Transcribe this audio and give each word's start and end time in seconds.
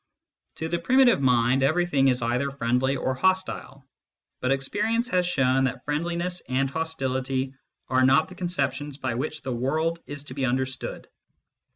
To 0.55 0.67
the 0.67 0.79
primitive 0.79 1.21
mind, 1.21 1.61
everything 1.61 2.07
is 2.07 2.23
either 2.23 2.49
friendly 2.49 2.95
or 2.97 3.13
hostile; 3.13 3.87
but 4.39 4.49
experience 4.49 5.07
has 5.09 5.27
shown 5.27 5.65
that 5.65 5.85
friendliness 5.85 6.41
and 6.49 6.67
hostility 6.71 7.53
are 7.87 8.03
not 8.03 8.27
the 8.27 8.33
conceptions 8.33 8.97
by 8.97 9.13
which 9.13 9.43
the 9.43 9.53
world 9.53 9.99
is 10.07 10.23
to 10.23 10.33
be 10.33 10.43
understood. 10.43 11.07